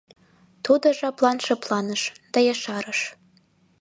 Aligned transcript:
Тудо 0.65 0.87
жаплан 0.99 1.37
шыпланыш 1.45 2.01
да 2.31 2.37
ешарыш: 2.53 2.99